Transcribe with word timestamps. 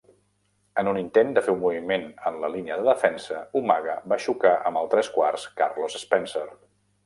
En 0.81 0.87
un 0.91 0.99
intent 1.01 1.35
de 1.35 1.43
fer 1.47 1.53
un 1.57 1.61
moviment 1.63 2.07
en 2.31 2.39
la 2.45 2.49
línia 2.55 2.79
de 2.81 2.87
defensa, 2.89 3.43
Umaga 3.61 3.99
va 4.15 4.21
xocar 4.27 4.57
amb 4.71 4.83
el 4.85 4.93
tresquarts 4.97 5.49
Carlos 5.63 6.03
Spencer. 6.07 6.47